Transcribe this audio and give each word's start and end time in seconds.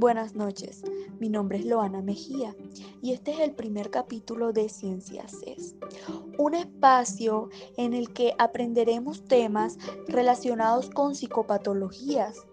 Buenas 0.00 0.34
noches, 0.34 0.82
mi 1.18 1.28
nombre 1.28 1.58
es 1.58 1.66
Loana 1.66 2.00
Mejía 2.00 2.56
y 3.02 3.12
este 3.12 3.32
es 3.32 3.40
el 3.40 3.52
primer 3.52 3.90
capítulo 3.90 4.54
de 4.54 4.70
Ciencias 4.70 5.30
CES, 5.44 5.74
un 6.38 6.54
espacio 6.54 7.50
en 7.76 7.92
el 7.92 8.10
que 8.14 8.32
aprenderemos 8.38 9.22
temas 9.24 9.76
relacionados 10.08 10.88
con 10.88 11.14
psicopatologías. 11.14 12.46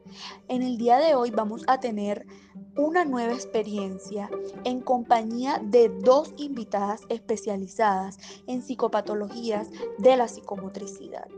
En 0.49 0.61
el 0.61 0.77
día 0.77 0.97
de 0.97 1.15
hoy 1.15 1.31
vamos 1.31 1.63
a 1.67 1.79
tener 1.79 2.27
una 2.75 3.05
nueva 3.05 3.31
experiencia 3.31 4.29
en 4.65 4.81
compañía 4.81 5.61
de 5.63 5.87
dos 5.87 6.33
invitadas 6.35 6.99
especializadas 7.07 8.17
en 8.47 8.61
psicopatologías 8.61 9.69
de 9.99 10.17
la 10.17 10.27
psicomotricidad. 10.27 11.29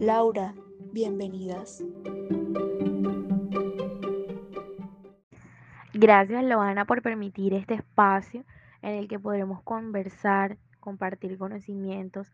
Laura, 0.00 0.54
bienvenidas. 0.92 1.84
Gracias, 5.92 6.42
Loana, 6.42 6.86
por 6.86 7.02
permitir 7.02 7.52
este 7.52 7.74
espacio 7.74 8.46
en 8.80 8.94
el 8.94 9.08
que 9.08 9.18
podremos 9.18 9.62
conversar, 9.62 10.56
compartir 10.80 11.36
conocimientos 11.36 12.32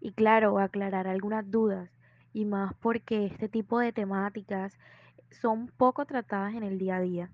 y, 0.00 0.12
claro, 0.12 0.58
aclarar 0.58 1.06
algunas 1.06 1.50
dudas. 1.50 1.90
Y 2.32 2.46
más 2.46 2.72
porque 2.80 3.26
este 3.26 3.50
tipo 3.50 3.80
de 3.80 3.92
temáticas 3.92 4.78
son 5.30 5.66
poco 5.76 6.06
tratadas 6.06 6.54
en 6.54 6.62
el 6.62 6.78
día 6.78 6.96
a 6.96 7.00
día. 7.00 7.30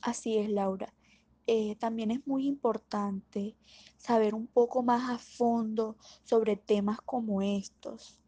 Así 0.00 0.38
es, 0.38 0.48
Laura. 0.48 0.95
Eh, 1.46 1.76
también 1.78 2.10
es 2.10 2.26
muy 2.26 2.46
importante 2.46 3.54
saber 3.96 4.34
un 4.34 4.46
poco 4.46 4.82
más 4.82 5.10
a 5.10 5.18
fondo 5.18 5.96
sobre 6.24 6.56
temas 6.56 7.00
como 7.00 7.42
estos. 7.42 8.20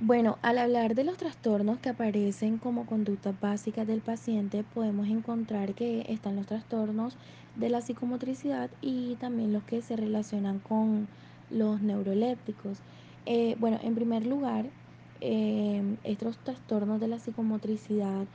Bueno, 0.00 0.38
al 0.42 0.58
hablar 0.58 0.94
de 0.94 1.04
los 1.04 1.16
trastornos 1.16 1.78
que 1.78 1.90
aparecen 1.90 2.58
como 2.58 2.86
conductas 2.86 3.38
básicas 3.40 3.86
del 3.86 4.00
paciente, 4.00 4.64
podemos 4.64 5.06
encontrar 5.08 5.74
que 5.74 6.04
están 6.08 6.34
los 6.34 6.46
trastornos 6.46 7.16
de 7.54 7.68
la 7.68 7.82
psicomotricidad 7.82 8.70
y 8.80 9.14
también 9.16 9.52
los 9.52 9.62
que 9.62 9.80
se 9.82 9.96
relacionan 9.96 10.58
con 10.58 11.06
los 11.50 11.82
neurolépticos. 11.82 12.78
Eh, 13.26 13.56
bueno, 13.60 13.78
en 13.82 13.94
primer 13.94 14.26
lugar, 14.26 14.70
eh, 15.20 15.96
estos 16.02 16.36
trastornos 16.38 17.00
de 17.00 17.06
la 17.06 17.20
psicomotricidad 17.20 18.26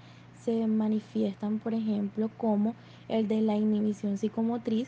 se 0.47 0.65
manifiestan, 0.65 1.59
por 1.59 1.73
ejemplo, 1.73 2.29
como 2.37 2.73
el 3.09 3.27
de 3.27 3.41
la 3.41 3.57
inhibición 3.57 4.17
psicomotriz, 4.17 4.87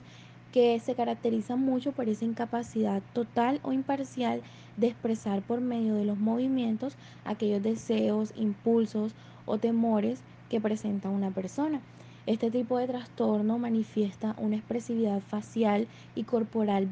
que 0.54 0.80
se 0.80 0.96
caracteriza 0.96 1.58
mucho 1.58 1.92
por 1.92 2.08
esa 2.08 2.24
incapacidad 2.24 3.04
total 3.12 3.60
o 3.64 3.74
imparcial 3.74 4.42
de 4.78 4.88
expresar 4.88 5.42
por 5.42 5.60
medio 5.60 5.96
de 5.96 6.06
los 6.06 6.18
movimientos 6.18 6.96
aquellos 7.26 7.62
deseos, 7.62 8.32
impulsos 8.38 9.14
o 9.46 9.58
temores 9.58 10.22
que 10.50 10.62
presenta 10.62 11.10
una 11.10 11.30
persona. 11.30 11.82
Este 12.26 12.50
tipo 12.52 12.78
de 12.78 12.88
trastorno 12.88 13.58
manifiesta 13.58 14.36
una 14.38 14.56
expresividad 14.56 15.20
facial 15.20 15.88
y 16.16 16.24
corporal 16.24 16.88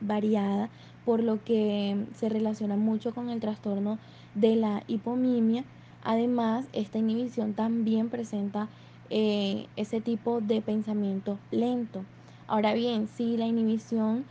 variada, 0.00 0.70
por 1.04 1.22
lo 1.22 1.44
que 1.44 2.04
se 2.16 2.28
relaciona 2.28 2.74
mucho 2.74 3.14
con 3.14 3.30
el 3.30 3.38
trastorno 3.38 4.00
de 4.34 4.56
la 4.56 4.82
hipomimia. 4.88 5.64
Además, 6.08 6.64
esta 6.72 6.96
inhibición 6.96 7.52
también 7.52 8.08
presenta 8.08 8.66
eh, 9.10 9.66
ese 9.76 10.00
tipo 10.00 10.40
de 10.40 10.62
pensamiento 10.62 11.38
lento. 11.50 12.02
Ahora 12.46 12.72
bien, 12.72 13.08
si 13.08 13.36
la 13.36 13.44
inhibición 13.44 14.24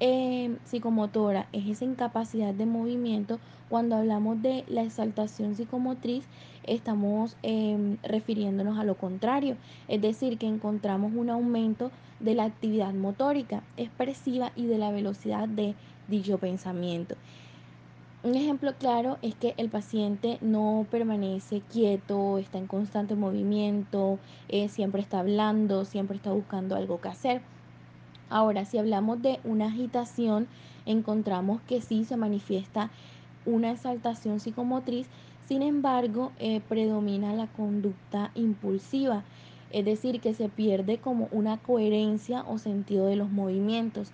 eh, 0.00 0.56
psicomotora 0.64 1.46
es 1.52 1.68
esa 1.68 1.84
incapacidad 1.84 2.54
de 2.54 2.64
movimiento, 2.64 3.38
cuando 3.68 3.96
hablamos 3.96 4.40
de 4.40 4.64
la 4.68 4.80
exaltación 4.80 5.54
psicomotriz, 5.54 6.24
estamos 6.62 7.36
em, 7.42 7.98
refiriéndonos 8.02 8.78
a 8.78 8.84
lo 8.84 8.94
contrario, 8.94 9.58
es 9.86 10.00
decir, 10.00 10.38
que 10.38 10.46
encontramos 10.46 11.12
un 11.14 11.28
aumento 11.28 11.90
de 12.20 12.36
la 12.36 12.44
actividad 12.44 12.94
motórica 12.94 13.62
expresiva 13.76 14.50
y 14.56 14.64
de 14.64 14.78
la 14.78 14.90
velocidad 14.92 15.46
de 15.46 15.74
dicho 16.08 16.38
pensamiento. 16.38 17.16
Un 18.24 18.34
ejemplo 18.34 18.74
claro 18.74 19.16
es 19.22 19.36
que 19.36 19.54
el 19.58 19.68
paciente 19.68 20.38
no 20.40 20.84
permanece 20.90 21.62
quieto, 21.72 22.38
está 22.38 22.58
en 22.58 22.66
constante 22.66 23.14
movimiento, 23.14 24.18
eh, 24.48 24.68
siempre 24.68 25.00
está 25.00 25.20
hablando, 25.20 25.84
siempre 25.84 26.16
está 26.16 26.32
buscando 26.32 26.74
algo 26.74 27.00
que 27.00 27.10
hacer. 27.10 27.42
Ahora, 28.28 28.64
si 28.64 28.76
hablamos 28.76 29.22
de 29.22 29.38
una 29.44 29.66
agitación, 29.66 30.48
encontramos 30.84 31.60
que 31.68 31.80
sí 31.80 32.04
se 32.04 32.16
manifiesta 32.16 32.90
una 33.46 33.70
exaltación 33.70 34.40
psicomotriz, 34.40 35.06
sin 35.46 35.62
embargo, 35.62 36.32
eh, 36.40 36.60
predomina 36.68 37.34
la 37.34 37.46
conducta 37.46 38.32
impulsiva, 38.34 39.22
es 39.70 39.84
decir, 39.84 40.20
que 40.20 40.34
se 40.34 40.48
pierde 40.48 40.98
como 40.98 41.28
una 41.30 41.58
coherencia 41.58 42.42
o 42.48 42.58
sentido 42.58 43.06
de 43.06 43.14
los 43.14 43.30
movimientos. 43.30 44.10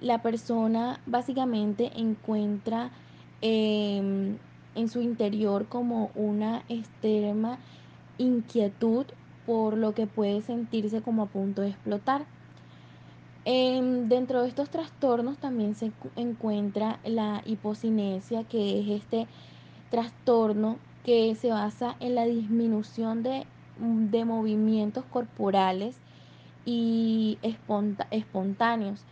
La 0.00 0.22
persona 0.22 1.00
básicamente 1.06 1.90
encuentra 1.96 2.92
em, 3.42 4.38
en 4.74 4.88
su 4.88 5.02
interior 5.02 5.66
como 5.66 6.10
una 6.14 6.62
extrema 6.68 7.58
inquietud 8.18 9.06
por 9.46 9.76
lo 9.76 9.94
que 9.94 10.06
puede 10.06 10.40
sentirse 10.40 11.02
como 11.02 11.24
a 11.24 11.26
punto 11.26 11.62
de 11.62 11.68
explotar. 11.68 12.24
Em, 13.44 14.08
dentro 14.08 14.42
de 14.42 14.48
estos 14.48 14.70
trastornos 14.70 15.38
también 15.38 15.74
se 15.74 15.90
encuentra 16.14 17.00
la 17.04 17.42
hipocinesia, 17.44 18.44
que 18.44 18.80
es 18.80 18.88
este 18.88 19.26
trastorno 19.90 20.78
que 21.04 21.34
se 21.34 21.50
basa 21.50 21.96
en 21.98 22.14
la 22.14 22.24
disminución 22.24 23.24
de, 23.24 23.44
mm, 23.80 24.24
movimientos 24.24 25.04
corporales 25.06 25.96
y 26.64 27.38
espontáneos, 28.10 29.04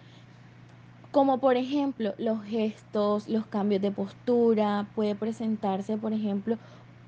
como 1.13 1.39
por 1.39 1.57
ejemplo 1.57 2.15
los 2.19 2.43
gestos, 2.45 3.29
los 3.29 3.47
cambios 3.47 3.83
de 3.83 3.91
postura, 3.91 4.87
puede 4.95 5.15
presentarse 5.15 5.97
por 5.97 6.13
ejemplo 6.13 6.59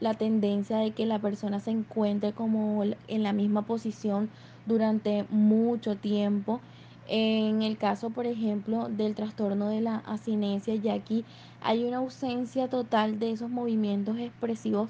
la 0.00 0.14
tendencia 0.14 0.78
de 0.78 0.90
que 0.90 1.06
la 1.06 1.20
persona 1.20 1.60
se 1.60 1.70
encuentre 1.70 2.32
como 2.32 2.82
en 2.84 3.22
la 3.22 3.32
misma 3.32 3.62
posición 3.62 4.30
durante 4.66 5.24
mucho 5.30 5.96
tiempo 5.96 6.60
en 7.08 7.62
el 7.62 7.76
caso, 7.78 8.10
por 8.10 8.26
ejemplo, 8.26 8.88
del 8.88 9.14
trastorno 9.14 9.68
de 9.68 9.80
la 9.80 9.96
asinesia, 10.06 10.74
ya 10.76 10.94
aquí 10.94 11.24
hay 11.60 11.84
una 11.84 11.98
ausencia 11.98 12.68
total 12.68 13.18
de 13.18 13.32
esos 13.32 13.50
movimientos 13.50 14.18
expresivos 14.18 14.88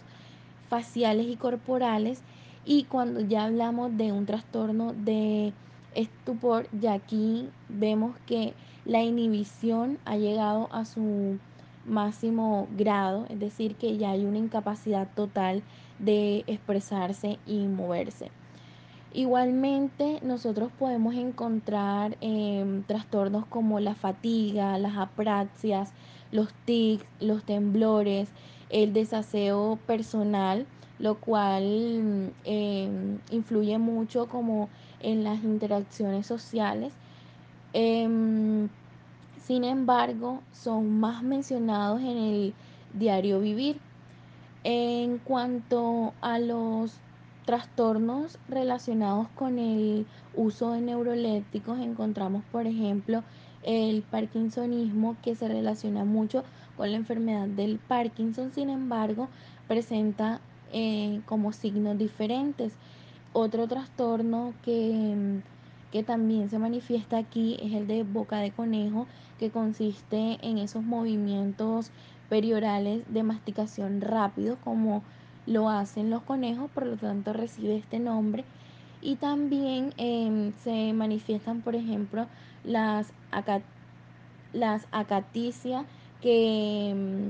faciales 0.69 1.27
y 1.27 1.37
corporales. 1.37 2.23
Y 2.65 2.84
cuando 2.84 3.21
ya 3.21 3.44
hablamos 3.44 3.97
de 3.97 4.12
un 4.12 4.27
trastorno 4.27 4.93
de 4.93 5.53
estupor, 5.94 6.69
ya 6.79 6.93
aquí 6.93 7.49
vemos 7.69 8.17
que 8.27 8.55
la 8.84 9.03
inhibición 9.03 9.98
ha 10.04 10.16
llegado 10.16 10.69
a 10.72 10.84
su 10.84 11.38
máximo 11.87 12.69
grado, 12.76 13.26
es 13.28 13.38
decir, 13.38 13.75
que 13.76 13.97
ya 13.97 14.10
hay 14.10 14.25
una 14.25 14.38
incapacidad 14.38 15.09
total 15.15 15.62
de 15.98 16.44
expresarse 16.47 17.38
y 17.47 17.66
moverse. 17.66 18.31
Igualmente, 19.15 20.20
nosotros 20.22 20.70
podemos 20.78 21.15
encontrar 21.15 22.16
em, 22.22 22.82
trastornos 22.84 23.44
como 23.47 23.78
la 23.78 23.94
fatiga, 23.94 24.78
las 24.78 24.97
apraxias, 24.97 25.93
los 26.31 26.49
tics, 26.64 27.04
los 27.20 27.44
temblores, 27.44 28.31
el 28.70 28.94
desaseo 28.94 29.78
personal, 29.87 30.66
lo 30.99 31.16
cual 31.16 32.31
em, 32.44 33.19
influye 33.31 33.76
mucho 33.76 34.28
como 34.28 34.70
en 35.00 35.25
las 35.25 35.44
interacciones 35.44 36.26
sociales. 36.26 36.94
Em, 37.72 38.69
sin 39.44 39.64
embargo, 39.64 40.40
son 40.52 41.00
más 41.00 41.22
mencionados 41.22 42.00
en 42.00 42.16
el 42.16 42.54
diario 42.94 43.40
vivir. 43.40 43.78
En 44.64 45.19
cuanto 45.19 46.14
a 46.20 46.38
los 46.38 46.94
trastornos 47.44 48.38
relacionados 48.48 49.26
con 49.34 49.58
el 49.58 50.06
uso 50.36 50.72
de 50.72 50.80
neurolépticos 50.80 51.80
encontramos, 51.80 52.44
por 52.52 52.66
ejemplo, 52.66 53.24
el 53.62 54.02
parkinsonismo 54.02 55.16
que 55.22 55.34
se 55.34 55.48
relaciona 55.48 56.04
mucho 56.04 56.44
con 56.76 56.90
la 56.90 56.96
enfermedad 56.96 57.48
del 57.48 57.78
Parkinson, 57.78 58.52
sin 58.52 58.70
embargo, 58.70 59.28
presenta 59.69 60.40
eh, 60.72 61.20
como 61.26 61.52
signos 61.52 61.98
diferentes. 61.98 62.72
Otro 63.32 63.66
trastorno 63.66 64.52
que, 64.64 65.40
que 65.93 66.03
también 66.03 66.49
se 66.49 66.59
manifiesta 66.59 67.19
aquí 67.19 67.59
es 67.62 67.73
el 67.75 67.87
de 67.87 68.03
boca 68.03 68.39
de 68.39 68.50
conejo, 68.50 69.06
que 69.39 69.50
consiste 69.50 70.39
en 70.41 70.59
esos 70.59 70.83
movimientos 70.83 71.91
periorales 72.31 73.03
de 73.12 73.23
masticación 73.23 74.00
rápido, 74.00 74.56
como 74.65 75.03
lo 75.47 75.69
hacen 75.69 76.09
los 76.09 76.23
conejos, 76.23 76.71
por 76.71 76.87
lo 76.87 76.97
tanto 76.97 77.35
recibe 77.35 77.77
este 77.77 77.99
nombre. 77.99 78.44
Y 79.03 79.17
también 79.17 79.93
em, 79.99 80.53
se 80.65 80.93
manifiestan, 80.94 81.61
por 81.61 81.77
ejemplo, 81.77 82.27
las 82.65 83.12
las 84.53 84.87
acaticia, 84.93 85.85
que 86.21 86.93
mm, 86.94 87.29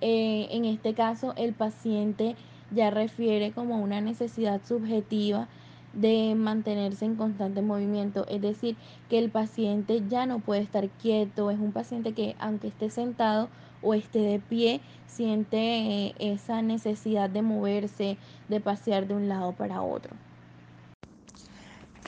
eh, 0.00 0.48
en 0.50 0.64
este 0.64 0.94
caso 0.94 1.34
el 1.36 1.52
paciente 1.52 2.36
ya 2.70 2.90
refiere 2.90 3.52
como 3.52 3.76
una 3.82 4.00
necesidad 4.00 4.60
subjetiva 4.64 5.48
de 5.92 6.34
mantenerse 6.34 7.04
en 7.04 7.16
constante 7.16 7.62
movimiento, 7.62 8.26
es 8.28 8.40
decir, 8.40 8.76
que 9.08 9.18
el 9.18 9.30
paciente 9.30 10.02
ya 10.08 10.26
no 10.26 10.40
puede 10.40 10.62
estar 10.62 10.88
quieto, 10.90 11.50
es 11.50 11.58
un 11.58 11.72
paciente 11.72 12.14
que 12.14 12.34
aunque 12.38 12.68
esté 12.68 12.90
sentado 12.90 13.50
o 13.82 13.94
esté 13.94 14.20
de 14.20 14.38
pie, 14.40 14.80
siente 15.06 15.58
eh, 15.58 16.14
esa 16.18 16.62
necesidad 16.62 17.28
de 17.28 17.42
moverse, 17.42 18.18
de 18.48 18.60
pasear 18.60 19.06
de 19.06 19.14
un 19.14 19.28
lado 19.28 19.52
para 19.52 19.82
otro. 19.82 20.16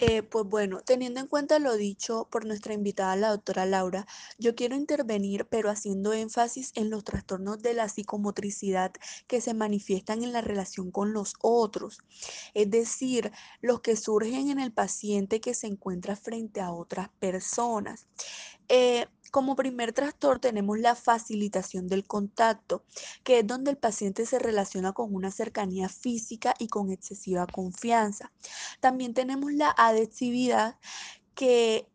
Eh, 0.00 0.24
pues 0.24 0.44
bueno, 0.46 0.80
teniendo 0.80 1.20
en 1.20 1.28
cuenta 1.28 1.60
lo 1.60 1.76
dicho 1.76 2.26
por 2.30 2.44
nuestra 2.46 2.74
invitada, 2.74 3.14
la 3.14 3.30
doctora 3.30 3.64
Laura, 3.64 4.06
yo 4.38 4.56
quiero 4.56 4.74
intervenir, 4.74 5.46
pero 5.46 5.70
haciendo 5.70 6.12
énfasis 6.12 6.72
en 6.74 6.90
los 6.90 7.04
trastornos 7.04 7.62
de 7.62 7.74
la 7.74 7.88
psicomotricidad 7.88 8.92
que 9.28 9.40
se 9.40 9.54
manifiestan 9.54 10.24
en 10.24 10.32
la 10.32 10.40
relación 10.40 10.90
con 10.90 11.12
los 11.12 11.34
otros, 11.40 11.98
es 12.54 12.70
decir, 12.70 13.30
los 13.60 13.82
que 13.82 13.94
surgen 13.96 14.50
en 14.50 14.58
el 14.58 14.72
paciente 14.72 15.40
que 15.40 15.54
se 15.54 15.68
encuentra 15.68 16.16
frente 16.16 16.60
a 16.60 16.72
otras 16.72 17.10
personas. 17.20 18.08
Eh, 18.68 19.06
como 19.34 19.56
primer 19.56 19.92
trastorno 19.92 20.38
tenemos 20.38 20.78
la 20.78 20.94
facilitación 20.94 21.88
del 21.88 22.06
contacto, 22.06 22.84
que 23.24 23.40
es 23.40 23.46
donde 23.48 23.72
el 23.72 23.76
paciente 23.76 24.26
se 24.26 24.38
relaciona 24.38 24.92
con 24.92 25.12
una 25.12 25.32
cercanía 25.32 25.88
física 25.88 26.54
y 26.60 26.68
con 26.68 26.92
excesiva 26.92 27.44
confianza. 27.48 28.30
También 28.78 29.12
tenemos 29.12 29.52
la 29.52 29.74
adhesividad, 29.76 30.78
que, 31.34 31.88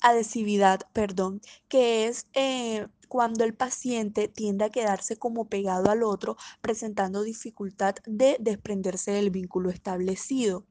adhesividad, 0.00 0.88
perdón, 0.94 1.42
que 1.68 2.06
es 2.06 2.28
eh, 2.32 2.86
cuando 3.08 3.44
el 3.44 3.54
paciente 3.54 4.28
tiende 4.28 4.64
a 4.64 4.70
quedarse 4.70 5.16
como 5.16 5.48
pegado 5.48 5.90
al 5.90 6.02
otro, 6.02 6.36
presentando 6.60 7.22
dificultad 7.22 7.96
de 8.06 8.36
desprenderse 8.40 9.12
del 9.12 9.30
vínculo 9.30 9.70
establecido. 9.70 10.64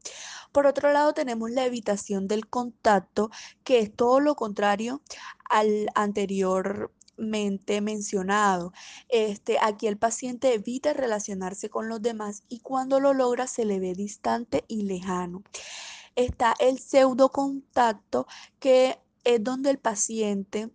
Por 0.52 0.68
otro 0.68 0.92
lado, 0.92 1.14
tenemos 1.14 1.52
la 1.52 1.66
evitación 1.66 2.28
del 2.28 2.48
contacto, 2.48 3.30
que 3.64 3.80
es 3.80 3.94
todo 3.94 4.20
lo 4.20 4.36
contrario 4.36 5.02
al 5.50 5.88
anteriormente 5.96 7.82
mencionado. 7.82 8.74
Este, 9.10 9.58
aquí 9.62 9.88
el 9.88 9.98
paciente 9.98 10.54
evita 10.54 10.94
relacionarse 10.94 11.70
con 11.70 11.90
los 11.90 12.02
demás 12.02 12.44
y 12.50 12.60
cuando 12.60 13.00
lo 13.00 13.14
logra 13.14 13.48
se 13.48 13.66
le 13.66 13.80
ve 13.80 13.94
distante 13.94 14.66
y 14.68 14.84
lejano. 14.84 15.44
Está 16.16 16.56
el 16.60 16.80
pseudo 16.80 17.30
contacto, 17.30 18.28
que 18.60 19.00
es 19.26 19.44
donde 19.44 19.70
el 19.72 19.80
paciente 19.80 20.70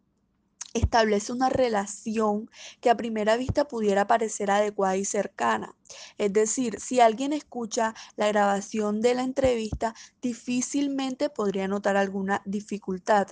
establece 0.75 1.33
una 1.33 1.49
relación 1.49 2.51
que 2.81 2.91
a 2.91 2.97
primera 2.97 3.37
vista 3.37 3.67
pudiera 3.67 4.07
parecer 4.07 4.51
adecuada 4.51 4.97
y 4.97 5.05
cercana. 5.05 5.75
Es 6.19 6.33
decir, 6.33 6.79
si 6.81 7.01
alguien 7.01 7.33
escucha 7.33 7.95
la 8.17 8.29
grabación 8.29 9.01
de 9.01 9.15
la 9.15 9.23
entrevista, 9.23 9.95
difícilmente 10.23 11.31
podría 11.31 11.69
notar 11.69 11.97
alguna 11.97 12.43
dificultad, 12.45 13.29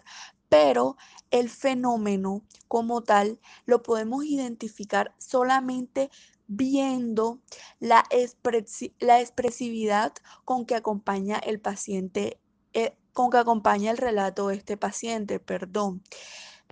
pero 0.49 0.97
el 1.31 1.51
fenómeno 1.51 2.43
como 2.69 3.03
tal 3.03 3.41
lo 3.67 3.83
podemos 3.83 4.25
identificar 4.25 5.15
solamente 5.19 6.11
viendo 6.47 7.41
la, 7.79 8.05
expresividad 8.11 10.15
con 10.45 10.65
que 10.65 10.75
acompaña 10.75 11.39
el 11.39 11.61
paciente, 11.61 12.41
eh, 12.73 12.97
con 13.13 13.31
que 13.31 13.37
acompaña 13.37 13.91
el 13.91 13.99
relato 13.99 14.49
de 14.49 14.57
este 14.57 14.77
paciente, 14.77 15.39
perdón. 15.39 16.03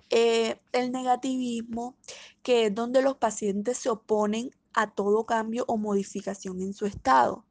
Eh, 0.09 0.59
el 0.71 0.91
negativismo, 0.91 1.95
que 2.43 2.67
es 2.67 2.75
donde 2.75 3.01
los 3.01 3.17
pacientes 3.17 3.77
se 3.77 3.89
oponen 3.89 4.51
a 4.73 4.91
todo 4.93 5.25
cambio 5.25 5.65
o 5.67 5.77
modificación 5.77 6.61
en 6.61 6.73
su 6.73 6.85
estado. 6.85 7.45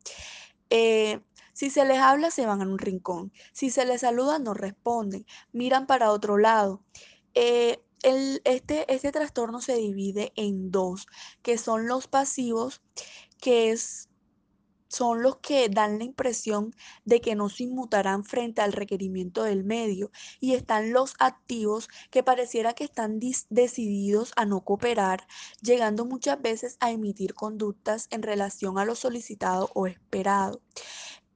Eh, 0.71 1.21
si 1.53 1.71
se 1.71 1.85
les 1.85 1.99
habla, 1.99 2.31
se 2.31 2.47
van 2.47 2.63
a 2.63 2.67
un 2.67 2.79
rincón. 2.79 3.33
Si 3.53 3.71
se 3.71 3.85
les 3.87 4.03
saluda, 4.03 4.39
no 4.39 4.55
responden. 4.55 5.27
Miran 5.53 5.87
para 5.87 6.13
otro 6.13 6.39
lado. 6.39 6.83
Eh, 7.35 7.83
este, 8.03 8.93
este 8.93 9.11
trastorno 9.11 9.61
se 9.61 9.75
divide 9.77 10.33
en 10.37 10.71
dos, 10.71 11.07
que 11.43 11.59
son 11.59 11.89
los 11.89 12.07
pasivos, 12.07 12.83
que 13.41 13.71
es 13.71 14.09
son 14.89 15.23
los 15.23 15.37
que 15.39 15.69
dan 15.69 15.99
la 15.99 16.05
impresión 16.05 16.75
de 17.05 17.21
que 17.21 17.35
no 17.35 17.49
se 17.49 17.65
inmutarán 17.65 18.25
frente 18.25 18.63
al 18.63 18.73
requerimiento 18.73 19.43
del 19.43 19.65
medio 19.65 20.11
y 20.41 20.55
están 20.55 20.93
los 20.93 21.15
activos 21.19 21.89
que 22.11 22.23
pareciera 22.23 22.75
que 22.75 22.85
están 22.85 23.21
decididos 23.51 24.33
a 24.37 24.45
no 24.45 24.61
cooperar, 24.63 25.27
llegando 25.61 26.05
muchas 26.05 26.41
veces 26.41 26.77
a 26.81 26.91
emitir 26.91 27.35
conductas 27.35 28.09
en 28.11 28.23
relación 28.23 28.79
a 28.79 28.85
lo 28.85 28.95
solicitado 28.95 29.71
o 29.75 29.87
esperado. 29.87 30.61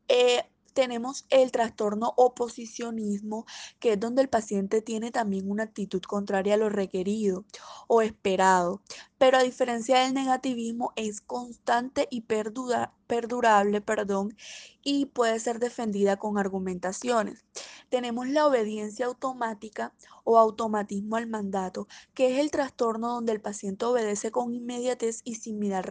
Eh, 0.09 0.45
tenemos 0.73 1.27
el 1.31 1.51
trastorno 1.51 2.15
oposicionismo, 2.17 3.47
que 3.79 3.93
es 3.93 4.01
donde 4.01 4.23
el 4.23 4.29
paciente 4.29 4.83
tiene 4.83 5.11
también 5.11 5.51
una 5.51 5.65
actitud 5.65 6.01
contraria 6.03 6.55
a 6.55 6.57
lo 6.57 6.69
requerido 6.69 7.45
o 7.89 8.03
esperado, 8.03 8.81
pero 9.21 9.37
a 9.37 9.43
diferencia 9.43 9.99
del 9.99 10.15
negativismo 10.15 10.95
es 10.97 11.21
constante 11.21 12.09
y 12.11 12.23
perdurable, 12.23 13.83
perdón, 13.83 14.35
y 14.83 15.05
puede 15.05 15.39
ser 15.41 15.59
defendida 15.59 16.17
con 16.17 16.39
argumentaciones. 16.39 17.45
Tenemos 17.91 18.29
la 18.29 18.47
obediencia 18.47 19.05
automática 19.05 19.93
o 20.25 20.39
automatismo 20.39 21.17
al 21.17 21.27
mandato, 21.27 21.87
que 22.15 22.33
es 22.33 22.39
el 22.39 22.51
trastorno 22.51 23.13
donde 23.13 23.33
el 23.33 23.43
paciente 23.43 23.85
obedece 23.85 24.31
con 24.31 24.55
inmediatez 24.55 25.21
y 25.23 25.35
sin 25.35 25.59
medir, 25.59 25.85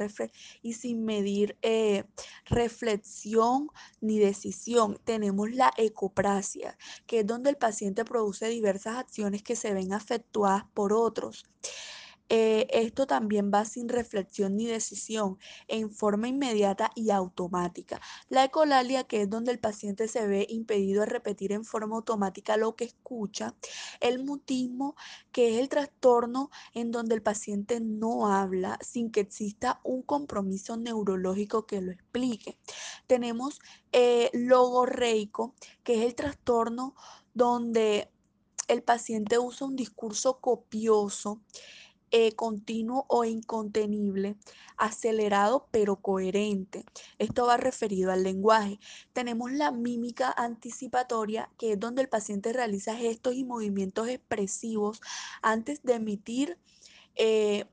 y 0.63 0.73
sin 0.73 1.05
medir 1.05 1.55
eh, 1.61 2.05
reflexión 2.45 3.67
ni 4.01 4.17
decisión. 4.17 4.99
Tenemos 5.03 5.51
la 5.51 5.71
ecoprasia, 5.77 6.79
que 7.05 7.19
es 7.19 7.27
donde 7.27 7.51
el 7.51 7.57
paciente 7.57 8.05
produce 8.05 8.47
diversas 8.47 8.97
acciones 8.97 9.43
que 9.43 9.55
se 9.55 9.71
ven 9.71 9.93
afectuadas 9.93 10.63
por 10.73 10.93
otros. 10.93 11.45
Eh, 12.29 12.67
esto 12.69 13.07
también 13.07 13.51
va 13.51 13.65
sin 13.65 13.89
reflexión 13.89 14.55
ni 14.55 14.67
decisión, 14.67 15.39
en 15.67 15.91
forma 15.91 16.27
inmediata 16.27 16.91
y 16.95 17.09
automática. 17.09 17.99
La 18.29 18.45
ecolalia, 18.45 19.03
que 19.03 19.23
es 19.23 19.29
donde 19.29 19.51
el 19.51 19.59
paciente 19.59 20.07
se 20.07 20.27
ve 20.27 20.45
impedido 20.47 21.01
de 21.01 21.07
repetir 21.07 21.51
en 21.51 21.65
forma 21.65 21.95
automática 21.95 22.55
lo 22.55 22.75
que 22.75 22.85
escucha. 22.85 23.55
El 23.99 24.23
mutismo, 24.23 24.95
que 25.31 25.55
es 25.55 25.59
el 25.59 25.69
trastorno 25.69 26.51
en 26.73 26.91
donde 26.91 27.15
el 27.15 27.23
paciente 27.23 27.79
no 27.79 28.31
habla 28.31 28.77
sin 28.81 29.11
que 29.11 29.21
exista 29.21 29.79
un 29.83 30.03
compromiso 30.03 30.77
neurológico 30.77 31.65
que 31.65 31.81
lo 31.81 31.91
explique. 31.91 32.57
Tenemos 33.07 33.59
eh, 33.91 34.29
logorreico, 34.33 35.55
que 35.83 35.95
es 35.95 36.05
el 36.05 36.15
trastorno 36.15 36.95
donde 37.33 38.11
el 38.67 38.83
paciente 38.83 39.39
usa 39.39 39.65
un 39.65 39.75
discurso 39.75 40.39
copioso 40.39 41.41
eh, 42.11 42.33
continuo 42.35 43.05
o 43.07 43.25
incontenible, 43.25 44.35
acelerado 44.77 45.67
pero 45.71 45.97
coherente. 45.97 46.85
Esto 47.17 47.45
va 47.45 47.57
referido 47.57 48.11
al 48.11 48.23
lenguaje. 48.23 48.79
Tenemos 49.13 49.51
la 49.51 49.71
mímica 49.71 50.33
anticipatoria, 50.35 51.49
que 51.57 51.73
es 51.73 51.79
donde 51.79 52.01
el 52.01 52.09
paciente 52.09 52.53
realiza 52.53 52.95
gestos 52.95 53.35
y 53.35 53.43
movimientos 53.43 54.07
expresivos 54.07 55.01
antes 55.41 55.83
de 55.83 55.93
emitir 55.95 56.57
eh, 57.15 57.65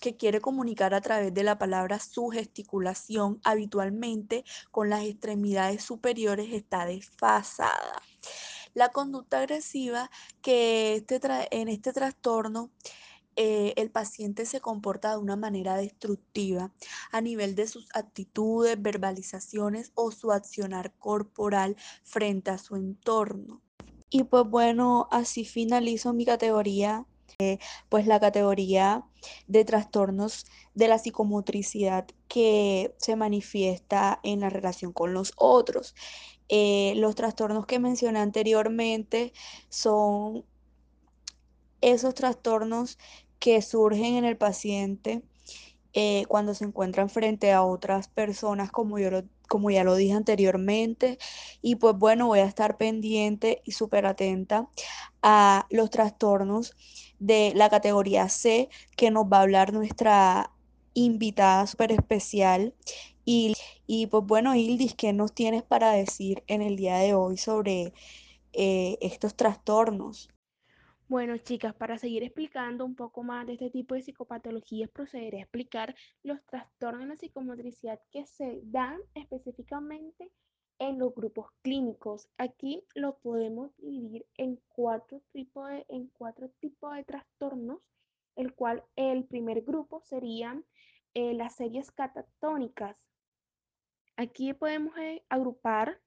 que 0.00 0.16
quiere 0.16 0.40
comunicar 0.40 0.94
a 0.94 1.00
través 1.00 1.32
de 1.34 1.42
la 1.42 1.58
palabra 1.58 1.98
su 1.98 2.28
gesticulación 2.28 3.40
habitualmente 3.44 4.44
con 4.70 4.90
las 4.90 5.04
extremidades 5.04 5.82
superiores 5.82 6.52
está 6.52 6.86
desfasada. 6.86 8.02
La 8.74 8.90
conducta 8.90 9.38
agresiva 9.38 10.10
que 10.42 10.96
este 10.96 11.20
en 11.50 11.68
este 11.68 11.92
trastorno 11.92 12.70
eh, 13.36 13.74
el 13.76 13.90
paciente 13.90 14.46
se 14.46 14.60
comporta 14.60 15.10
de 15.10 15.18
una 15.18 15.36
manera 15.36 15.76
destructiva 15.76 16.72
a 17.12 17.20
nivel 17.20 17.54
de 17.54 17.66
sus 17.66 17.88
actitudes, 17.94 18.80
verbalizaciones 18.80 19.92
o 19.94 20.10
su 20.10 20.32
accionar 20.32 20.94
corporal 20.98 21.76
frente 22.02 22.50
a 22.50 22.58
su 22.58 22.76
entorno. 22.76 23.60
Y 24.08 24.24
pues 24.24 24.44
bueno, 24.48 25.08
así 25.10 25.44
finalizo 25.44 26.14
mi 26.14 26.24
categoría, 26.24 27.04
eh, 27.38 27.58
pues 27.90 28.06
la 28.06 28.20
categoría 28.20 29.04
de 29.46 29.64
trastornos 29.64 30.46
de 30.74 30.88
la 30.88 30.98
psicomotricidad 30.98 32.06
que 32.28 32.94
se 32.98 33.16
manifiesta 33.16 34.20
en 34.22 34.40
la 34.40 34.48
relación 34.48 34.92
con 34.92 35.12
los 35.12 35.32
otros. 35.36 35.94
Eh, 36.48 36.94
los 36.96 37.14
trastornos 37.16 37.66
que 37.66 37.78
mencioné 37.78 38.20
anteriormente 38.20 39.32
son 39.68 40.44
esos 41.80 42.14
trastornos 42.14 42.98
que 43.38 43.62
surgen 43.62 44.16
en 44.16 44.24
el 44.24 44.36
paciente 44.36 45.22
eh, 45.92 46.24
cuando 46.28 46.54
se 46.54 46.64
encuentran 46.64 47.08
frente 47.10 47.52
a 47.52 47.62
otras 47.62 48.08
personas, 48.08 48.70
como 48.70 48.98
yo 48.98 49.10
lo 49.10 49.24
como 49.48 49.70
ya 49.70 49.84
lo 49.84 49.94
dije 49.94 50.12
anteriormente. 50.14 51.18
Y 51.62 51.76
pues 51.76 51.96
bueno, 51.96 52.26
voy 52.26 52.40
a 52.40 52.44
estar 52.44 52.76
pendiente 52.76 53.62
y 53.64 53.72
súper 53.72 54.06
atenta 54.06 54.68
a 55.22 55.66
los 55.70 55.90
trastornos 55.90 56.74
de 57.18 57.52
la 57.54 57.70
categoría 57.70 58.28
C 58.28 58.68
que 58.96 59.10
nos 59.10 59.26
va 59.26 59.38
a 59.38 59.42
hablar 59.42 59.72
nuestra 59.72 60.52
invitada 60.94 61.66
súper 61.66 61.92
especial. 61.92 62.74
Y, 63.24 63.54
y 63.86 64.06
pues 64.08 64.24
bueno, 64.26 64.54
Ildis, 64.54 64.94
¿qué 64.94 65.12
nos 65.12 65.34
tienes 65.34 65.62
para 65.62 65.92
decir 65.92 66.44
en 66.46 66.62
el 66.62 66.76
día 66.76 66.98
de 66.98 67.14
hoy 67.14 67.36
sobre 67.38 67.92
eh, 68.52 68.98
estos 69.00 69.36
trastornos? 69.36 70.28
Bueno, 71.08 71.38
chicas, 71.38 71.72
para 71.72 71.98
seguir 71.98 72.24
explicando 72.24 72.84
un 72.84 72.96
poco 72.96 73.22
más 73.22 73.46
de 73.46 73.52
este 73.52 73.70
tipo 73.70 73.94
de 73.94 74.02
psicopatologías, 74.02 74.90
procederé 74.90 75.38
a 75.38 75.42
explicar 75.42 75.94
los 76.24 76.44
trastornos 76.46 77.02
de 77.02 77.06
la 77.06 77.16
psicomotricidad 77.16 78.00
que 78.10 78.26
se 78.26 78.58
dan 78.64 78.98
específicamente 79.14 80.32
en 80.80 80.98
los 80.98 81.14
grupos 81.14 81.46
clínicos. 81.62 82.28
Aquí 82.38 82.82
lo 82.96 83.18
podemos 83.18 83.70
dividir 83.76 84.26
en 84.36 84.60
cuatro 84.66 85.22
tipos 85.30 85.68
de, 85.68 85.86
en 85.88 86.08
cuatro 86.08 86.50
tipos 86.58 86.96
de 86.96 87.04
trastornos, 87.04 87.78
el 88.34 88.52
cual 88.54 88.82
el 88.96 89.26
primer 89.26 89.62
grupo 89.62 90.00
serían 90.00 90.64
eh, 91.14 91.34
las 91.34 91.54
series 91.54 91.92
catatónicas. 91.92 92.96
Aquí 94.16 94.52
podemos 94.54 94.98
eh, 94.98 95.24
agrupar 95.28 96.00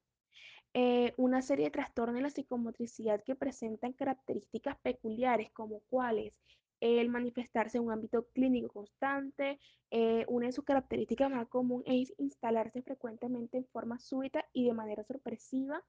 eh, 0.73 1.13
una 1.17 1.41
serie 1.41 1.65
de 1.65 1.71
trastornos 1.71 2.15
de 2.15 2.21
la 2.21 2.29
psicomotricidad 2.29 3.23
que 3.23 3.35
presentan 3.35 3.93
características 3.93 4.77
peculiares 4.79 5.49
como 5.51 5.81
cuáles 5.89 6.33
el 6.79 7.09
manifestarse 7.09 7.77
en 7.77 7.85
un 7.85 7.91
ámbito 7.91 8.27
clínico 8.33 8.69
constante. 8.69 9.59
Eh, 9.91 10.25
una 10.27 10.47
de 10.47 10.51
sus 10.51 10.63
características 10.63 11.29
más 11.31 11.47
comunes 11.47 11.87
es 11.87 12.13
instalarse 12.19 12.81
frecuentemente 12.81 13.57
en 13.57 13.65
forma 13.67 13.99
súbita 13.99 14.45
y 14.53 14.65
de 14.65 14.73
manera 14.73 15.03
sorpresiva 15.03 15.83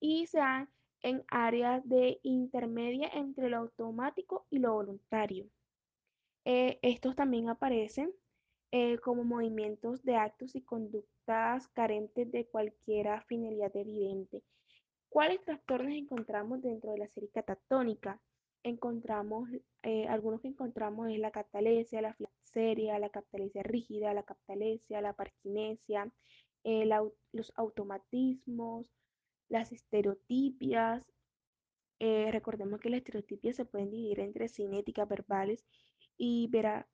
y 0.00 0.26
se 0.26 0.38
dan 0.38 0.68
en 1.02 1.22
áreas 1.28 1.86
de 1.88 2.18
intermedia 2.22 3.08
entre 3.12 3.50
lo 3.50 3.58
automático 3.58 4.46
y 4.50 4.58
lo 4.58 4.72
voluntario. 4.72 5.46
Eh, 6.44 6.78
estos 6.82 7.14
también 7.14 7.48
aparecen 7.48 8.12
como 9.02 9.22
movimientos 9.22 10.02
de 10.02 10.16
actos 10.16 10.54
y 10.54 10.62
conductas 10.62 11.68
carentes 11.68 12.32
de 12.32 12.46
cualquier 12.46 13.22
finalidad 13.24 13.76
evidente. 13.76 14.42
¿Cuáles 15.12 15.44
trastornos 15.44 15.92
encontramos 15.92 16.62
dentro 16.62 16.90
de 16.92 16.96
la 16.96 17.06
serie 17.06 17.28
catatónica? 17.28 18.18
Encontramos, 18.62 19.50
eh, 19.82 20.06
algunos 20.08 20.40
que 20.40 20.48
encontramos 20.48 21.10
es 21.10 21.18
la 21.18 21.30
catalesia, 21.30 22.00
la 22.00 22.14
flaxeria, 22.14 22.98
la 22.98 23.10
catalesia 23.10 23.62
rígida, 23.62 24.14
la 24.14 24.22
catalesia, 24.22 25.02
la 25.02 25.12
parquinesia, 25.12 26.10
eh, 26.64 26.86
los 27.32 27.52
automatismos, 27.56 28.90
las 29.50 29.70
estereotipias. 29.70 31.04
Eh, 31.98 32.30
recordemos 32.32 32.80
que 32.80 32.88
las 32.88 32.98
estereotipias 32.98 33.56
se 33.56 33.66
pueden 33.66 33.90
dividir 33.90 34.20
entre 34.20 34.48
cinéticas, 34.48 35.06
verbales 35.06 35.66
y 36.16 36.48
vera, 36.48 36.88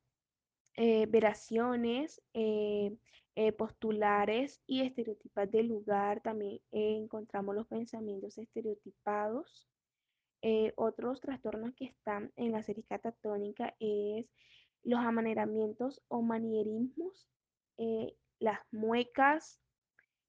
eh, 0.80 1.06
veraciones, 1.06 2.23
eh, 2.35 2.97
eh, 3.35 3.50
postulares 3.50 4.62
y 4.64 4.82
estereotipas 4.82 5.50
del 5.50 5.66
lugar. 5.66 6.20
También 6.20 6.61
encontramos 6.70 7.56
los 7.56 7.66
pensamientos 7.66 8.38
estereotipados. 8.38 9.68
otros 10.76 11.20
trastornos 11.20 11.75
que 11.75 11.87
están 11.87 12.32
en 12.37 12.52
la 12.52 12.62
serie 12.62 12.85
catatónica 12.85 13.75
es 13.80 14.26
los 14.85 15.00
amaneramientos 15.00 16.00
o 16.06 16.23
manierismos, 16.23 17.26
las 18.38 18.61
muecas, 18.70 19.61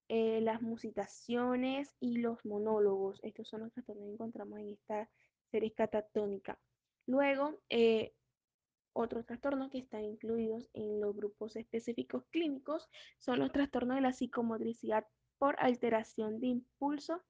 las 0.08 0.63
musitaciones 0.63 1.96
y 2.00 2.18
los 2.18 2.44
monólogos. 2.44 3.20
Estos 3.22 3.48
son 3.50 3.62
los 3.62 3.72
trastornos 3.72 4.06
que 4.08 4.13
encontramos 4.13 4.60
en 4.60 4.70
esta 4.70 5.08
serie 5.51 5.72
catatónica. 5.74 6.58
Luego, 7.06 7.60
otros 8.93 9.25
trastornos 9.25 9.69
que 9.72 9.79
están 9.79 10.03
incluidos 10.03 10.69
en 10.74 11.00
los 11.00 11.15
grupos 11.15 11.55
específicos 11.55 12.24
clínicos 12.29 12.89
son 13.17 13.39
los 13.39 13.51
trastornos 13.51 13.96
de 13.96 14.01
la 14.01 14.13
psicomotricidad 14.13 15.05
por 15.38 15.55
alteración 15.60 16.39
de 16.39 16.48
impulso 16.48 17.24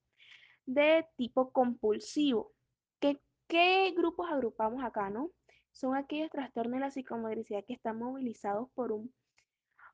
de 0.65 1.05
tipo 1.15 1.51
compulsivo. 1.51 2.53
¿Qué, 2.99 3.91
grupos 3.95 4.29
agrupamos 4.29 4.83
acá, 4.83 5.09
no? 5.09 5.31
Son 5.71 5.95
aquellos 5.95 6.29
trastornos 6.29 6.73
de 6.73 6.79
la 6.81 6.91
psicomotricidad 6.91 7.65
que 7.65 7.73
están 7.73 7.97
movilizados 7.97 8.69
por 8.75 8.91
un, 8.91 9.11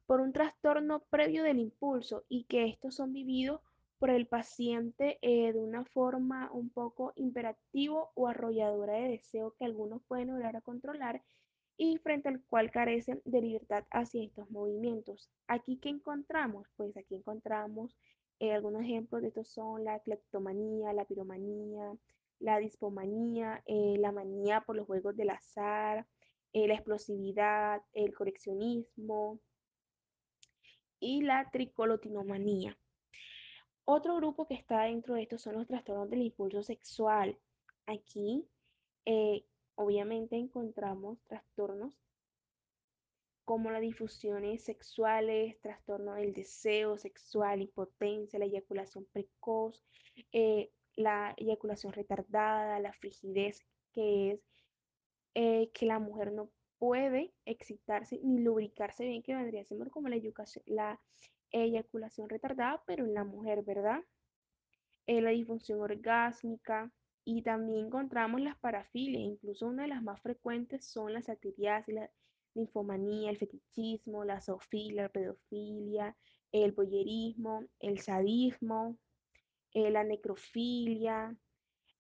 por 0.06 0.20
un 0.20 0.34
trastorno 0.34 1.06
previo 1.10 1.44
del 1.44 1.60
impulso 1.60 2.26
y 2.28 2.44
que 2.46 2.66
estos 2.66 2.96
son 2.96 3.14
vividos 3.14 3.62
por 3.98 4.10
el 4.10 4.28
paciente 4.28 5.20
eh, 5.22 5.54
de 5.54 5.60
una 5.60 5.86
forma 5.86 6.52
un 6.52 6.70
poco 6.70 7.14
imperativo 7.16 8.12
o 8.16 8.28
arrolladora 8.28 8.96
de 8.96 9.08
deseo 9.08 9.56
que 9.58 9.64
algunos 9.64 10.02
pueden 10.04 10.28
lograr 10.28 10.62
controlar 10.62 11.24
y 11.78 11.98
frente 11.98 12.30
al 12.30 12.42
cual 12.44 12.72
carecen 12.72 13.22
de 13.26 13.42
libertad 13.42 13.84
hacia 13.92 14.24
estos 14.24 14.50
movimientos. 14.50 15.30
Aquí 15.48 15.78
que 15.78 15.90
encontramos, 15.90 16.68
pues 16.78 16.96
aquí 16.98 17.16
encontramos 17.16 17.98
eh, 18.40 18.54
algunos 18.54 18.82
ejemplos 18.82 19.22
de 19.22 19.30
estos 19.30 19.48
son 19.48 19.84
la 19.84 20.00
cleptomanía, 20.00 20.94
la 20.94 21.06
piromanía, 21.06 21.94
la 22.40 22.60
dispomanía, 22.60 23.64
eh, 23.66 23.96
la 23.98 24.12
manía 24.12 24.62
por 24.62 24.76
los 24.76 24.86
juegos 24.86 25.16
del 25.16 25.30
azar, 25.30 26.06
eh, 26.52 26.68
la 26.68 26.76
explosividad, 26.76 27.82
el 27.94 28.14
coleccionismo 28.14 29.40
y 31.00 31.22
la 31.22 31.50
tricolotinomanía. 31.50 32.78
Otro 33.86 34.16
grupo 34.16 34.48
que 34.48 34.56
está 34.56 34.84
dentro 34.84 35.16
de 35.16 35.24
estos 35.24 35.42
son 35.42 35.56
los 35.56 35.68
trastornos 35.68 36.10
del 36.10 36.24
impulso 36.24 36.64
sexual. 36.64 37.38
Aquí 37.86 38.46
obviamente 39.76 40.36
encontramos 40.38 41.20
trastornos 41.24 41.98
como 43.46 43.70
las 43.70 43.82
difusiones 43.82 44.64
sexuales, 44.64 45.60
trastorno 45.62 46.16
del 46.16 46.34
deseo 46.34 46.98
sexual, 46.98 47.62
impotencia, 47.62 48.40
la 48.40 48.46
eyaculación 48.46 49.06
precoz, 49.14 49.84
eh, 50.32 50.72
la 50.96 51.36
eyaculación 51.38 51.94
retardada, 51.94 52.80
la 52.80 52.92
frigidez, 52.94 53.64
que 53.94 54.32
es 54.32 54.40
eh, 55.36 55.70
que 55.74 55.86
la 55.86 56.00
mujer 56.00 56.32
no 56.32 56.50
puede 56.80 57.34
excitarse 57.46 58.20
ni 58.24 58.40
lubricarse 58.40 59.06
bien, 59.06 59.22
que 59.22 59.36
vendría 59.36 59.64
siendo 59.64 59.90
como 59.92 60.10
la 60.10 60.18
la 60.66 61.00
eyaculación 61.52 62.30
retardada, 62.30 62.84
pero 62.88 63.06
en 63.06 63.14
la 63.14 63.24
mujer, 63.24 63.64
¿verdad? 63.64 64.02
Eh, 65.08 65.22
la 65.22 65.30
disfunción 65.30 65.82
orgásmica, 65.82 66.92
y 67.26 67.42
también 67.42 67.88
encontramos 67.88 68.40
las 68.40 68.56
parafilias, 68.58 69.22
incluso 69.22 69.68
una 69.68 69.84
de 69.84 69.90
las 69.90 70.04
más 70.04 70.22
frecuentes 70.22 70.86
son 70.86 71.12
la 71.12 71.24
satiriasis, 71.24 71.96
la 71.96 72.12
linfomanía, 72.54 73.32
el 73.32 73.38
fetichismo, 73.38 74.24
la 74.24 74.40
zoofilia, 74.40 75.04
la 75.04 75.10
pedofilia, 75.10 76.16
el 76.52 76.72
boyerismo, 76.72 77.66
el 77.80 78.00
sadismo, 78.00 78.98
eh, 79.74 79.90
la 79.90 80.04
necrofilia, 80.04 81.36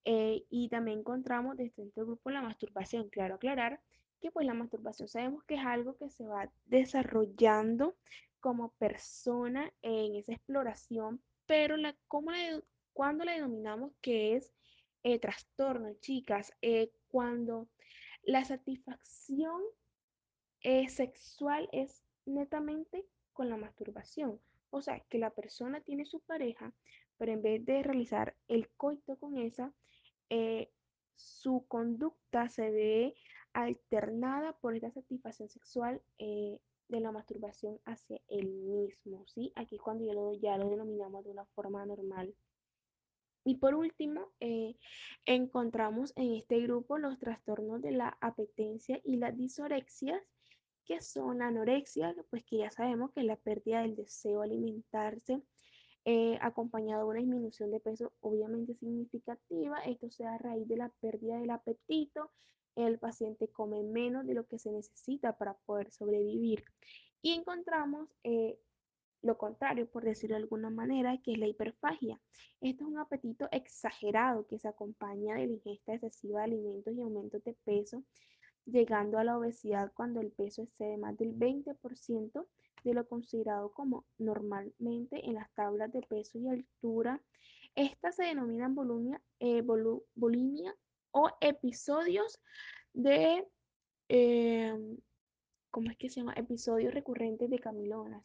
eh, 0.05 0.45
y 0.51 0.69
también 0.69 0.99
encontramos 0.99 1.57
desde 1.57 1.83
este 1.83 2.03
grupo 2.03 2.29
la 2.29 2.43
masturbación. 2.43 3.09
Claro, 3.09 3.35
aclarar 3.35 3.81
que 4.21 4.31
pues 4.31 4.45
la 4.45 4.53
masturbación 4.53 5.07
sabemos 5.07 5.43
que 5.43 5.55
es 5.55 5.65
algo 5.65 5.97
que 5.97 6.09
se 6.09 6.25
va 6.25 6.51
desarrollando 6.65 7.95
como 8.39 8.69
persona 8.73 9.73
en 9.81 10.15
esa 10.15 10.33
exploración, 10.33 11.21
pero 11.47 11.77
la, 11.77 11.95
¿cómo 12.07 12.29
la, 12.29 12.61
cuando 12.93 13.25
la 13.25 13.33
denominamos 13.33 13.91
que 14.01 14.35
es 14.35 14.54
eh, 15.05 15.19
trastorno, 15.19 15.93
chicas, 16.01 16.51
eh, 16.63 16.91
cuando 17.09 17.69
la 18.23 18.43
satisfacción 18.43 19.61
eh, 20.61 20.89
sexual 20.89 21.69
es 21.71 22.03
netamente 22.25 23.05
con 23.31 23.47
la 23.51 23.55
masturbación. 23.55 24.41
O 24.71 24.81
sea, 24.81 24.99
que 25.01 25.19
la 25.19 25.29
persona 25.29 25.79
tiene 25.81 26.07
su 26.07 26.21
pareja, 26.21 26.73
pero 27.17 27.31
en 27.33 27.43
vez 27.43 27.63
de 27.65 27.83
realizar 27.83 28.35
el 28.47 28.67
coito 28.69 29.15
con 29.17 29.37
esa, 29.37 29.71
su 31.13 31.67
conducta 31.67 32.49
se 32.49 32.71
ve 32.71 33.15
alternada 33.53 34.57
por 34.57 34.75
esta 34.75 34.89
satisfacción 34.89 35.49
sexual 35.49 36.01
de 36.17 36.59
la 36.99 37.11
masturbación 37.11 37.79
hacia 37.85 38.19
él 38.27 38.47
mismo, 38.49 39.23
¿sí? 39.27 39.53
Aquí 39.55 39.77
cuando 39.77 40.03
ya 40.03 40.13
lo, 40.13 40.33
ya 40.33 40.57
lo 40.57 40.67
denominamos 40.67 41.23
de 41.25 41.29
una 41.29 41.45
forma 41.45 41.85
normal. 41.85 42.33
Y 43.45 43.57
por 43.57 43.75
último, 43.75 44.33
eh, 44.39 44.75
encontramos 45.25 46.13
en 46.15 46.33
este 46.33 46.59
grupo 46.61 46.97
los 46.97 47.19
trastornos 47.19 47.79
de 47.81 47.91
la 47.91 48.17
apetencia 48.19 48.99
y 49.03 49.17
las 49.17 49.37
disorexias, 49.37 50.19
que 50.83 51.01
son 51.01 51.43
anorexia, 51.43 52.15
pues 52.31 52.43
que 52.43 52.57
ya 52.57 52.71
sabemos 52.71 53.11
que 53.11 53.21
es 53.21 53.25
la 53.27 53.37
pérdida 53.37 53.81
del 53.81 53.95
deseo 53.95 54.41
alimentarse, 54.41 55.43
eh, 56.05 56.37
acompañado 56.41 57.03
de 57.03 57.09
una 57.09 57.19
disminución 57.19 57.71
de 57.71 57.79
peso 57.79 58.13
obviamente 58.19 58.73
significativa. 58.75 59.79
Esto 59.79 60.09
se 60.09 60.23
da 60.23 60.35
a 60.35 60.37
raíz 60.39 60.67
de 60.67 60.77
la 60.77 60.89
pérdida 60.99 61.37
del 61.37 61.51
apetito. 61.51 62.31
El 62.75 62.97
paciente 62.97 63.47
come 63.49 63.83
menos 63.83 64.25
de 64.25 64.33
lo 64.33 64.47
que 64.47 64.57
se 64.57 64.71
necesita 64.71 65.37
para 65.37 65.53
poder 65.65 65.91
sobrevivir. 65.91 66.63
Y 67.21 67.33
encontramos 67.33 68.09
eh, 68.23 68.59
lo 69.25 69.37
contrario, 69.37 69.89
por 69.89 70.03
decirlo 70.03 70.35
de 70.35 70.43
alguna 70.43 70.69
manera, 70.69 71.19
que 71.23 71.33
es 71.33 71.39
la 71.39 71.47
hiperfagia. 71.47 72.19
Esto 72.61 72.83
es 72.83 72.89
un 72.91 72.99
apetito 72.99 73.47
exagerado 73.51 74.45
que 74.45 74.59
se 74.59 74.67
acompaña 74.67 75.35
de 75.35 75.47
la 75.47 75.53
ingesta 75.53 75.95
excesiva 75.95 76.39
de 76.39 76.45
alimentos 76.45 76.93
y 76.93 77.01
aumentos 77.01 77.43
de 77.43 77.53
peso, 77.65 78.03
llegando 78.65 79.17
a 79.17 79.23
la 79.23 79.37
obesidad 79.37 79.91
cuando 79.95 80.21
el 80.21 80.31
peso 80.31 80.61
excede 80.61 80.97
más 80.97 81.17
del 81.17 81.33
20% 81.35 82.45
de 82.83 82.93
lo 82.93 83.07
considerado 83.07 83.71
como 83.71 84.05
normalmente 84.19 85.27
en 85.27 85.33
las 85.33 85.51
tablas 85.55 85.91
de 85.91 86.03
peso 86.03 86.37
y 86.37 86.47
altura. 86.47 87.19
Estas 87.73 88.15
se 88.17 88.25
denominan 88.25 88.75
bulimia, 88.75 89.19
eh, 89.39 89.63
o 91.11 91.29
episodios 91.41 92.39
de, 92.93 93.43
em, 94.07 94.97
¿cómo 95.71 95.89
es 95.89 95.97
que 95.97 96.09
se 96.09 96.19
llama? 96.19 96.33
Episodios 96.33 96.93
recurrentes 96.93 97.49
de 97.49 97.57
camilonas. 97.57 98.23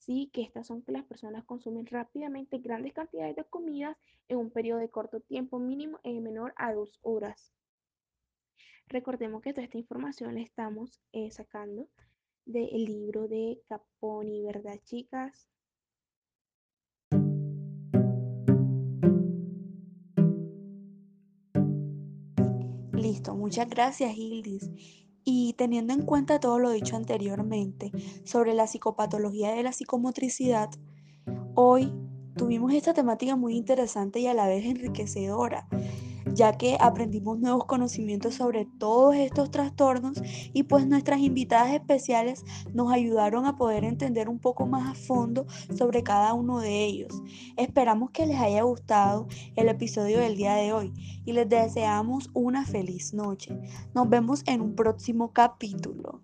Sí, 0.00 0.30
que 0.32 0.40
estas 0.40 0.66
son 0.66 0.80
que 0.82 0.92
las 0.92 1.04
personas 1.04 1.44
consumen 1.44 1.84
rápidamente 1.84 2.56
grandes 2.56 2.94
cantidades 2.94 3.36
de 3.36 3.44
comidas 3.44 3.98
en 4.28 4.38
un 4.38 4.50
periodo 4.50 4.80
de 4.80 4.88
corto 4.88 5.20
tiempo 5.20 5.58
mínimo 5.58 6.00
y 6.02 6.18
menor 6.20 6.54
a 6.56 6.72
dos 6.72 6.98
horas. 7.02 7.52
Recordemos 8.88 9.42
que 9.42 9.52
toda 9.52 9.64
esta 9.64 9.76
información 9.76 10.34
la 10.34 10.40
estamos 10.40 11.02
eh, 11.12 11.30
sacando 11.30 11.86
del 12.46 12.86
libro 12.86 13.28
de 13.28 13.60
Caponi, 13.68 14.42
¿verdad, 14.42 14.78
chicas? 14.84 15.50
Listo, 22.94 23.34
muchas 23.36 23.68
gracias, 23.68 24.16
Hildis. 24.16 25.09
Y 25.32 25.52
teniendo 25.52 25.92
en 25.92 26.02
cuenta 26.02 26.40
todo 26.40 26.58
lo 26.58 26.70
dicho 26.70 26.96
anteriormente 26.96 27.92
sobre 28.24 28.52
la 28.52 28.66
psicopatología 28.66 29.52
de 29.52 29.62
la 29.62 29.70
psicomotricidad, 29.70 30.70
hoy 31.54 31.92
tuvimos 32.34 32.74
esta 32.74 32.94
temática 32.94 33.36
muy 33.36 33.56
interesante 33.56 34.18
y 34.18 34.26
a 34.26 34.34
la 34.34 34.48
vez 34.48 34.64
enriquecedora, 34.64 35.68
ya 36.26 36.56
que 36.56 36.76
aprendimos 36.80 37.38
nuevos 37.38 37.64
conocimientos 37.64 38.34
sobre 38.34 38.66
todos 38.78 39.14
estos 39.16 39.50
trastornos 39.50 40.20
y 40.52 40.64
pues 40.64 40.86
nuestras 40.86 41.20
invitadas 41.20 41.72
especiales 41.72 42.44
nos 42.72 42.92
ayudaron 42.92 43.46
a 43.46 43.56
poder 43.56 43.84
entender 43.84 44.28
un 44.28 44.38
poco 44.38 44.66
más 44.66 44.90
a 44.90 44.94
fondo 44.94 45.46
sobre 45.76 46.02
cada 46.02 46.34
uno 46.34 46.60
de 46.60 46.84
ellos. 46.84 47.22
Esperamos 47.56 48.10
que 48.10 48.26
les 48.26 48.40
haya 48.40 48.62
gustado 48.62 49.28
el 49.56 49.68
episodio 49.68 50.18
del 50.18 50.36
día 50.36 50.54
de 50.54 50.72
hoy 50.72 50.92
y 51.24 51.32
les 51.32 51.48
deseamos 51.48 52.30
una 52.34 52.64
feliz 52.64 53.14
noche. 53.14 53.58
Nos 53.94 54.08
vemos 54.08 54.42
en 54.46 54.60
un 54.60 54.74
próximo 54.74 55.32
capítulo. 55.32 56.20